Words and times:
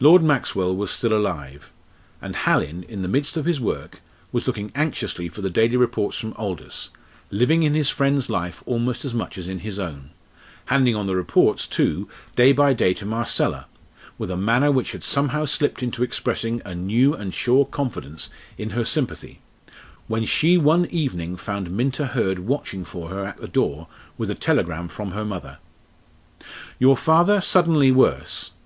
Lord 0.00 0.22
Maxwell 0.22 0.76
was 0.76 0.90
still 0.90 1.14
alive, 1.14 1.72
and 2.20 2.36
Hallin, 2.36 2.82
in 2.90 3.00
the 3.00 3.08
midst 3.08 3.38
of 3.38 3.46
his 3.46 3.58
work, 3.58 4.02
was 4.30 4.46
looking 4.46 4.70
anxiously 4.74 5.30
for 5.30 5.40
the 5.40 5.48
daily 5.48 5.78
reports 5.78 6.18
from 6.18 6.34
Aldous, 6.34 6.90
living 7.30 7.62
in 7.62 7.72
his 7.72 7.88
friend's 7.88 8.28
life 8.28 8.62
almost 8.66 9.06
as 9.06 9.14
much 9.14 9.38
as 9.38 9.48
in 9.48 9.60
his 9.60 9.78
own 9.78 10.10
handing 10.66 10.94
on 10.94 11.06
the 11.06 11.16
reports, 11.16 11.66
too, 11.66 12.06
day 12.34 12.52
by 12.52 12.74
day 12.74 12.92
to 12.92 13.06
Marcella, 13.06 13.64
with 14.18 14.30
a 14.30 14.36
manner 14.36 14.70
which 14.70 14.92
had 14.92 15.02
somehow 15.02 15.46
slipped 15.46 15.82
into 15.82 16.02
expressing 16.02 16.60
a 16.66 16.74
new 16.74 17.14
and 17.14 17.32
sure 17.32 17.64
confidence 17.64 18.28
in 18.58 18.68
her 18.76 18.84
sympathy 18.84 19.40
when 20.06 20.26
she 20.26 20.58
one 20.58 20.84
evening 20.90 21.34
found 21.34 21.70
Minta 21.70 22.08
Hurd 22.08 22.40
watching 22.40 22.84
for 22.84 23.08
her 23.08 23.24
at 23.24 23.38
the 23.38 23.48
door 23.48 23.88
with 24.18 24.30
a 24.30 24.34
telegram 24.34 24.88
from 24.88 25.12
her 25.12 25.24
mother: 25.24 25.56
"Your 26.78 26.94
father 26.94 27.40
suddenly 27.40 27.90
worse. 27.90 28.50